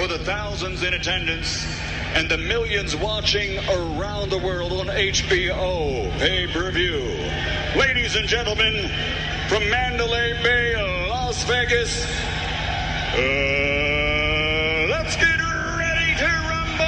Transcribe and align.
for 0.00 0.06
the 0.06 0.18
thousands 0.20 0.82
in 0.82 0.94
attendance 0.94 1.66
and 2.14 2.26
the 2.30 2.38
millions 2.38 2.96
watching 2.96 3.58
around 3.68 4.30
the 4.30 4.38
world 4.38 4.72
on 4.72 4.86
HBO 4.86 6.10
pay 6.18 6.46
per 6.46 6.70
view. 6.70 7.02
Ladies 7.78 8.16
and 8.16 8.26
gentlemen, 8.26 8.88
from 9.46 9.68
Mandalay 9.68 10.42
Bay, 10.42 10.74
Las 11.10 11.44
Vegas, 11.44 12.06
uh, 13.12 13.18
let's 14.88 15.16
get 15.16 15.38
ready 15.76 16.16
to 16.16 16.24
rumble! 16.48 16.86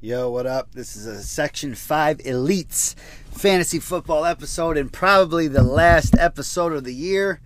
Yo, 0.00 0.30
what 0.30 0.46
up? 0.46 0.70
This 0.70 0.94
is 0.94 1.04
a 1.04 1.20
Section 1.20 1.74
5 1.74 2.18
Elites 2.18 2.94
fantasy 3.32 3.80
football 3.80 4.24
episode 4.24 4.76
and 4.76 4.92
probably 4.92 5.48
the 5.48 5.64
last 5.64 6.14
episode 6.16 6.72
of 6.72 6.84
the 6.84 6.94
year 6.94 7.40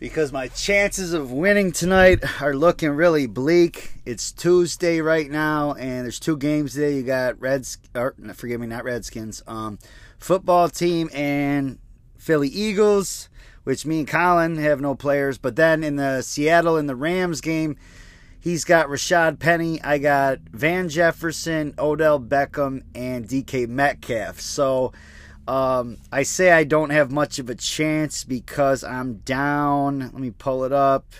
because 0.00 0.32
my 0.32 0.48
chances 0.48 1.12
of 1.12 1.30
winning 1.30 1.70
tonight 1.70 2.40
are 2.40 2.54
looking 2.54 2.88
really 2.88 3.26
bleak. 3.26 3.92
It's 4.06 4.32
Tuesday 4.32 5.02
right 5.02 5.30
now, 5.30 5.74
and 5.74 6.06
there's 6.06 6.18
two 6.18 6.38
games 6.38 6.72
today. 6.72 6.96
You 6.96 7.02
got 7.02 7.38
Reds, 7.38 7.76
or 7.94 8.14
forgive 8.34 8.62
me, 8.62 8.66
not 8.66 8.84
Redskins, 8.84 9.42
um, 9.46 9.78
football 10.18 10.70
team 10.70 11.10
and 11.12 11.78
Philly 12.16 12.48
Eagles, 12.48 13.28
which 13.64 13.84
me 13.84 13.98
and 14.00 14.08
Colin 14.08 14.56
have 14.56 14.80
no 14.80 14.94
players. 14.94 15.36
But 15.36 15.56
then 15.56 15.84
in 15.84 15.96
the 15.96 16.22
Seattle 16.22 16.78
and 16.78 16.88
the 16.88 16.96
Rams 16.96 17.42
game, 17.42 17.76
he's 18.40 18.64
got 18.64 18.88
Rashaad 18.88 19.38
Penny. 19.38 19.82
I 19.82 19.98
got 19.98 20.38
Van 20.50 20.88
Jefferson, 20.88 21.74
Odell 21.78 22.18
Beckham, 22.18 22.84
and 22.94 23.28
DK 23.28 23.68
Metcalf. 23.68 24.40
So 24.40 24.92
um, 25.50 25.98
I 26.12 26.22
say 26.22 26.52
I 26.52 26.62
don't 26.62 26.90
have 26.90 27.10
much 27.10 27.40
of 27.40 27.50
a 27.50 27.56
chance 27.56 28.22
because 28.22 28.84
I'm 28.84 29.14
down. 29.14 29.98
Let 29.98 30.14
me 30.14 30.30
pull 30.30 30.62
it 30.62 30.72
up. 30.72 31.12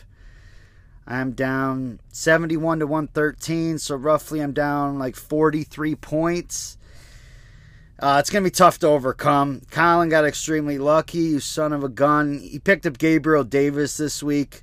I'm 1.04 1.32
down 1.32 1.98
71 2.12 2.78
to 2.78 2.86
113, 2.86 3.78
so 3.78 3.96
roughly 3.96 4.38
I'm 4.38 4.52
down 4.52 5.00
like 5.00 5.16
43 5.16 5.96
points. 5.96 6.78
Uh, 7.98 8.18
it's 8.20 8.30
going 8.30 8.44
to 8.44 8.48
be 8.48 8.54
tough 8.54 8.78
to 8.78 8.86
overcome. 8.86 9.62
Colin 9.72 10.08
got 10.08 10.24
extremely 10.24 10.78
lucky, 10.78 11.18
you 11.18 11.40
son 11.40 11.72
of 11.72 11.82
a 11.82 11.88
gun. 11.88 12.38
He 12.38 12.60
picked 12.60 12.86
up 12.86 12.98
Gabriel 12.98 13.42
Davis 13.42 13.96
this 13.96 14.22
week. 14.22 14.62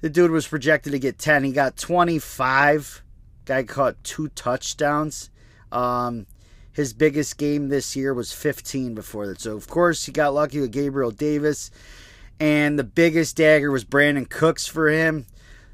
The 0.00 0.10
dude 0.10 0.32
was 0.32 0.48
projected 0.48 0.90
to 0.94 0.98
get 0.98 1.16
10. 1.16 1.44
He 1.44 1.52
got 1.52 1.76
25. 1.76 3.04
Guy 3.44 3.62
caught 3.62 4.02
two 4.02 4.30
touchdowns. 4.30 5.30
Um, 5.70 6.26
his 6.76 6.92
biggest 6.92 7.38
game 7.38 7.70
this 7.70 7.96
year 7.96 8.12
was 8.12 8.34
15 8.34 8.94
before 8.94 9.26
that. 9.28 9.40
So, 9.40 9.56
of 9.56 9.66
course, 9.66 10.04
he 10.04 10.12
got 10.12 10.34
lucky 10.34 10.60
with 10.60 10.72
Gabriel 10.72 11.10
Davis. 11.10 11.70
And 12.38 12.78
the 12.78 12.84
biggest 12.84 13.34
dagger 13.34 13.70
was 13.70 13.82
Brandin 13.82 14.28
Cooks 14.28 14.66
for 14.66 14.90
him. 14.90 15.24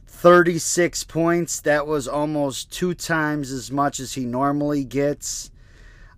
36 0.06 1.02
points. 1.02 1.60
That 1.60 1.88
was 1.88 2.06
almost 2.06 2.70
two 2.70 2.94
times 2.94 3.50
as 3.50 3.72
much 3.72 3.98
as 3.98 4.12
he 4.12 4.24
normally 4.24 4.84
gets. 4.84 5.50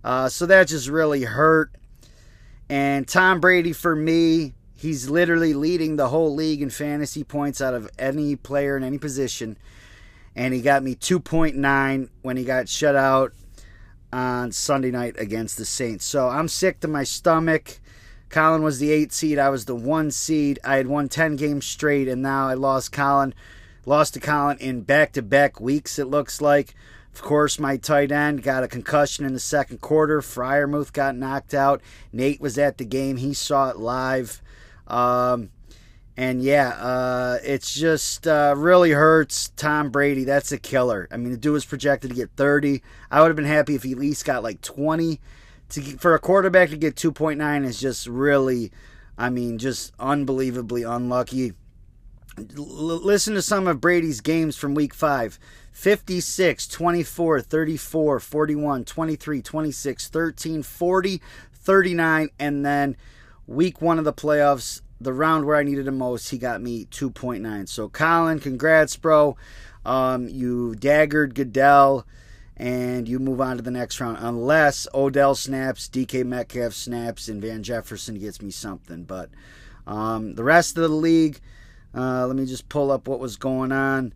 Uh, 0.03 0.29
so 0.29 0.45
that 0.45 0.67
just 0.67 0.87
really 0.87 1.23
hurt. 1.23 1.71
And 2.69 3.07
Tom 3.07 3.39
Brady, 3.39 3.73
for 3.73 3.95
me, 3.95 4.53
he's 4.75 5.09
literally 5.09 5.55
leading 5.55 5.95
the 5.95 6.09
whole 6.09 6.35
league 6.35 6.61
in 6.61 6.69
fantasy 6.69 7.23
points 7.23 7.59
out 7.59 7.73
of 7.73 7.89
any 7.97 8.35
player 8.35 8.77
in 8.77 8.83
any 8.83 8.99
position. 8.99 9.57
And 10.35 10.53
he 10.53 10.61
got 10.61 10.83
me 10.83 10.93
2.9 10.93 12.09
when 12.21 12.37
he 12.37 12.43
got 12.43 12.69
shut 12.69 12.95
out 12.95 13.33
on 14.15 14.49
Sunday 14.53 14.91
night 14.91 15.15
against 15.19 15.57
the 15.57 15.65
Saints. 15.65 16.05
So 16.05 16.29
I'm 16.29 16.47
sick 16.47 16.79
to 16.79 16.87
my 16.87 17.03
stomach. 17.03 17.79
Colin 18.29 18.63
was 18.63 18.79
the 18.79 18.91
eight 18.91 19.11
seed. 19.11 19.37
I 19.37 19.49
was 19.49 19.65
the 19.65 19.75
one 19.75 20.09
seed. 20.09 20.57
I 20.63 20.77
had 20.77 20.87
won 20.87 21.09
10 21.09 21.35
games 21.35 21.65
straight, 21.65 22.07
and 22.07 22.21
now 22.21 22.47
I 22.47 22.53
lost 22.53 22.93
Colin. 22.93 23.33
Lost 23.85 24.13
to 24.13 24.21
Colin 24.21 24.57
in 24.59 24.81
back 24.81 25.11
to 25.13 25.21
back 25.21 25.59
weeks, 25.59 25.99
it 25.99 26.05
looks 26.05 26.39
like. 26.39 26.73
Of 27.13 27.21
course, 27.21 27.59
my 27.59 27.75
tight 27.75 28.11
end 28.11 28.41
got 28.41 28.63
a 28.63 28.69
concussion 28.69 29.25
in 29.25 29.33
the 29.33 29.39
second 29.39 29.81
quarter. 29.81 30.21
Freiermuth 30.21 30.93
got 30.93 31.17
knocked 31.17 31.53
out. 31.53 31.81
Nate 32.13 32.39
was 32.39 32.57
at 32.57 32.77
the 32.77 32.85
game. 32.85 33.17
He 33.17 33.33
saw 33.33 33.69
it 33.69 33.77
live. 33.77 34.41
Um, 34.87 35.49
and 36.17 36.41
yeah, 36.41 36.69
uh, 36.69 37.39
it's 37.43 37.73
just 37.73 38.25
uh, 38.25 38.53
really 38.55 38.91
hurts 38.91 39.49
Tom 39.57 39.89
Brady. 39.89 40.23
That's 40.23 40.51
a 40.51 40.57
killer. 40.57 41.07
I 41.11 41.17
mean, 41.17 41.31
the 41.31 41.37
dude 41.37 41.53
was 41.53 41.65
projected 41.65 42.11
to 42.11 42.15
get 42.15 42.31
30. 42.37 42.81
I 43.11 43.21
would 43.21 43.27
have 43.27 43.35
been 43.35 43.45
happy 43.45 43.75
if 43.75 43.83
he 43.83 43.91
at 43.91 43.97
least 43.97 44.25
got 44.25 44.43
like 44.43 44.61
20. 44.61 45.19
To 45.69 45.81
for 45.97 46.13
a 46.13 46.19
quarterback 46.19 46.69
to 46.69 46.77
get 46.77 46.95
2.9 46.95 47.65
is 47.65 47.79
just 47.79 48.07
really, 48.07 48.71
I 49.17 49.29
mean, 49.29 49.57
just 49.57 49.93
unbelievably 49.99 50.83
unlucky. 50.83 51.53
L- 52.37 52.65
listen 52.65 53.33
to 53.33 53.41
some 53.41 53.67
of 53.67 53.81
Brady's 53.81 54.21
games 54.21 54.55
from 54.55 54.73
week 54.73 54.93
5. 54.93 55.37
56, 55.75 56.67
24, 56.67 57.41
34, 57.41 58.19
41, 58.21 58.85
23, 58.85 59.41
26, 59.41 60.07
13, 60.07 60.63
40, 60.63 61.21
39, 61.53 62.29
and 62.39 62.65
then 62.65 62.95
week 63.45 63.81
1 63.81 63.99
of 63.99 64.05
the 64.05 64.13
playoffs, 64.13 64.81
the 64.99 65.13
round 65.13 65.45
where 65.45 65.57
I 65.57 65.63
needed 65.63 65.87
him 65.87 65.97
most, 65.97 66.29
he 66.29 66.37
got 66.37 66.61
me 66.61 66.85
2.9. 66.85 67.67
So, 67.67 67.89
Colin, 67.89 68.39
congrats, 68.39 68.95
bro. 68.95 69.35
Um, 69.85 70.27
you 70.27 70.75
daggered 70.77 71.33
Goodell, 71.33 72.05
and 72.57 73.07
you 73.07 73.19
move 73.19 73.41
on 73.41 73.57
to 73.57 73.63
the 73.63 73.71
next 73.71 73.99
round. 73.99 74.17
Unless 74.19 74.87
Odell 74.93 75.35
snaps, 75.35 75.89
DK 75.89 76.25
Metcalf 76.25 76.73
snaps, 76.73 77.27
and 77.27 77.41
Van 77.41 77.61
Jefferson 77.61 78.17
gets 78.17 78.41
me 78.41 78.51
something. 78.51 79.03
But 79.03 79.29
um, 79.85 80.35
the 80.35 80.43
rest 80.43 80.77
of 80.77 80.83
the 80.83 80.95
league, 80.95 81.39
uh, 81.93 82.25
let 82.25 82.35
me 82.35 82.45
just 82.45 82.69
pull 82.69 82.91
up 82.91 83.07
what 83.07 83.19
was 83.19 83.35
going 83.35 83.71
on. 83.71 84.13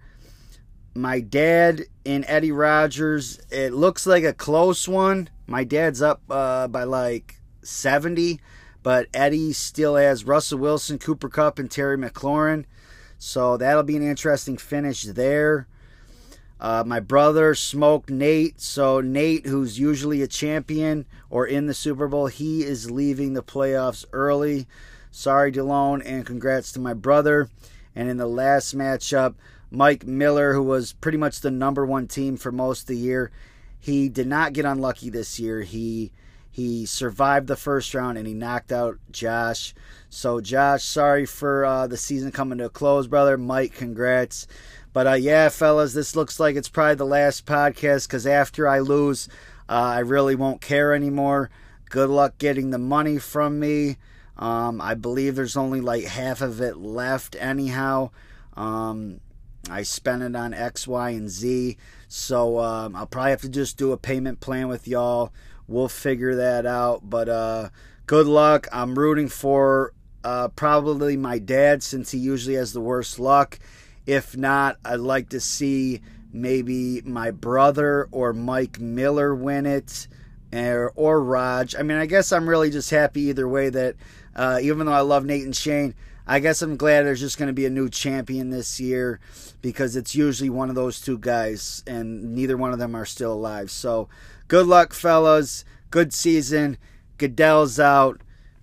My 0.96 1.20
dad 1.20 1.84
and 2.06 2.26
Eddie 2.28 2.52
Rogers, 2.52 3.40
it 3.52 3.74
looks 3.74 4.08
like 4.08 4.24
a 4.24 4.34
close 4.34 4.88
one. 4.88 5.30
My 5.46 5.64
dad's 5.64 6.02
up 6.02 6.22
uh, 6.30 6.68
by 6.68 6.84
like 6.84 7.40
70 7.64 8.40
but 8.84 9.08
Eddie 9.14 9.54
still 9.54 9.96
has 9.96 10.26
Russell 10.26 10.60
Wilson, 10.60 11.00
Cooper 11.00 11.30
Kupp, 11.30 11.60
and 11.60 11.70
Terry 11.70 11.98
McLaurin. 11.98 12.66
So 13.18 13.58
that'll 13.58 13.84
be 13.84 13.98
an 13.98 14.08
interesting 14.08 14.58
finish 14.58 15.04
there. 15.04 15.68
Uh, 16.60 16.84
my 16.86 17.00
brother 17.00 17.56
smoked 17.56 18.10
Nate. 18.10 18.60
So 18.60 19.02
Nate, 19.02 19.46
who's 19.46 19.80
usually 19.80 20.22
a 20.22 20.28
champion 20.28 21.06
or 21.30 21.46
in 21.46 21.68
the 21.68 21.74
Super 21.74 22.08
Bowl, 22.08 22.28
he 22.28 22.64
is 22.64 22.92
leaving 22.92 23.34
the 23.34 23.44
playoffs 23.44 24.06
early. 24.12 24.68
Sorry, 25.12 25.52
DeLone, 25.52 26.02
and 26.06 26.26
congrats 26.26 26.72
to 26.74 26.80
my 26.80 26.94
brother. 26.94 27.50
And 27.96 28.10
in 28.10 28.18
the 28.18 28.28
last 28.28 28.78
matchup, 28.78 29.36
Mike 29.72 30.06
Miller, 30.06 30.54
who 30.54 30.64
was 30.64 30.94
pretty 30.94 31.18
much 31.18 31.42
the 31.42 31.52
number 31.52 31.86
one 31.86 32.08
team 32.08 32.38
for 32.38 32.52
most 32.52 32.82
of 32.82 32.88
the 32.88 32.98
year, 32.98 33.32
he 33.80 34.10
did 34.10 34.28
not 34.28 34.54
get 34.54 34.66
unlucky 34.66 35.10
this 35.10 35.40
year. 35.40 35.62
He 35.62 36.12
he 36.50 36.86
survived 36.86 37.48
the 37.48 37.56
first 37.56 37.94
round 37.94 38.18
and 38.18 38.28
he 38.28 38.34
knocked 38.34 38.72
out 38.72 38.98
Josh. 39.12 39.74
So, 40.10 40.42
Josh, 40.42 40.84
sorry 40.84 41.26
for 41.26 41.66
uh, 41.66 41.88
the 41.88 41.98
season 41.98 42.32
coming 42.32 42.58
to 42.58 42.66
a 42.66 42.70
close, 42.70 43.08
brother. 43.08 43.38
Mike, 43.38 43.74
congrats. 43.74 44.48
But 44.92 45.08
uh, 45.08 45.14
yeah, 45.14 45.50
fellas, 45.50 45.94
this 45.94 46.16
looks 46.16 46.40
like 46.40 46.56
it's 46.56 46.70
probably 46.70 46.96
the 46.96 47.06
last 47.06 47.46
podcast 47.46 48.08
because 48.08 48.26
after 48.26 48.68
I 48.68 48.80
lose, 48.80 49.30
uh, 49.70 49.74
I 49.74 50.00
really 50.00 50.36
won't 50.36 50.62
care 50.62 50.94
anymore. 50.94 51.52
Good 51.90 52.10
luck 52.10 52.38
getting 52.38 52.72
the 52.72 52.80
money 52.80 53.20
from 53.20 53.60
me. 53.60 53.98
Um, 54.38 54.81
I 54.81 54.96
believe 54.96 55.36
there's 55.36 55.58
only 55.58 55.81
like 55.81 56.06
half 56.06 56.42
of 56.42 56.62
it 56.62 56.78
left, 56.78 57.36
anyhow. 57.40 58.10
Um, 58.56 59.20
I 59.70 59.84
spent 59.84 60.24
it 60.24 60.36
on 60.36 60.54
X, 60.54 60.88
Y, 60.88 61.10
and 61.12 61.30
Z. 61.30 61.78
So 62.08 62.60
um, 62.60 62.96
I'll 62.96 63.06
probably 63.06 63.31
have 63.31 63.42
to 63.42 63.50
just 63.50 63.78
do 63.78 63.92
a 63.92 63.98
payment 63.98 64.40
plan 64.40 64.68
with 64.68 64.88
y'all. 64.88 65.31
We'll 65.69 65.88
figure 65.88 66.35
that 66.35 66.66
out. 66.66 67.09
But 67.09 67.30
uh, 67.30 67.69
good 68.07 68.28
luck. 68.28 68.68
I'm 68.72 68.97
rooting 68.97 69.30
for 69.30 69.94
uh, 70.24 70.50
probably 70.50 71.16
my 71.16 71.40
dad 71.40 71.84
since 71.84 72.12
he 72.12 72.18
usually 72.18 72.56
has 72.56 72.74
the 72.74 72.81
worst 72.81 73.19
luck. 73.19 73.60
If 74.06 74.36
not, 74.36 74.77
I'd 74.83 75.00
like 75.00 75.30
to 75.30 75.39
see 75.39 76.01
maybe 76.33 77.01
my 77.01 77.31
brother 77.31 78.07
or 78.12 78.33
Mike 78.33 78.80
Miller 78.80 79.36
win 79.36 79.66
it 79.66 80.07
or, 80.51 80.92
or 80.95 81.24
Raj. 81.24 81.75
I 81.75 81.83
mean, 81.83 81.98
I 81.98 82.07
guess 82.07 82.31
I'm 82.31 82.50
really 82.50 82.72
just 82.72 82.89
happy 82.89 83.22
either 83.24 83.48
way 83.48 83.69
that 83.69 83.95
uh, 84.36 84.60
even 84.62 84.88
though 84.88 84.94
I 84.94 85.01
love 85.01 85.25
Nate 85.25 85.45
and 85.45 85.56
Shane, 85.56 85.94
I 86.25 86.39
guess 86.39 86.62
I'm 86.62 86.77
glad 86.77 87.04
there's 87.04 87.19
just 87.19 87.38
going 87.38 87.48
to 87.48 87.54
be 87.54 87.65
a 87.65 87.72
new 87.72 87.89
champion 87.89 88.50
this 88.50 88.80
year 88.80 89.19
because 89.62 89.95
it's 89.95 90.13
usually 90.13 90.50
one 90.50 90.69
of 90.69 90.75
those 90.75 91.01
two 91.01 91.18
guys, 91.18 91.83
and 91.88 92.36
neither 92.36 92.56
one 92.56 92.72
of 92.72 92.77
them 92.77 92.95
are 92.95 93.06
still 93.06 93.33
alive. 93.33 93.72
So 93.72 94.10
Good 94.50 94.66
luck, 94.66 94.94
fellas. 94.96 95.63
Good 95.92 96.12
season. 96.12 96.80
Goodell's 97.19 97.80
out. 97.80 98.22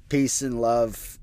Peace 0.09 0.43
and 0.43 0.61
love. 0.61 1.21